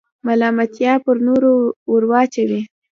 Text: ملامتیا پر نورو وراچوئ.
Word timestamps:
ملامتیا 0.25 0.93
پر 1.03 1.17
نورو 1.25 1.53
وراچوئ. 1.91 2.61